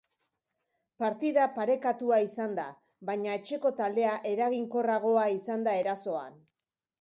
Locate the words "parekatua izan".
1.57-2.55